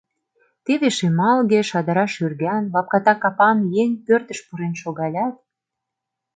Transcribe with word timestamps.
Теве 0.65 0.89
шемалге, 0.97 1.59
шадыра 1.69 2.05
шӱрган, 2.13 2.63
лапката 2.73 3.13
капан 3.21 3.57
еҥ 3.81 3.89
пӧртыш 4.05 4.39
пурен 4.47 4.73
шогалят 4.81 5.35